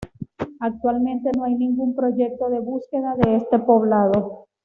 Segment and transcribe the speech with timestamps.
[0.59, 4.47] Actualmente no hay ningún proyecto de búsqueda de este poblado.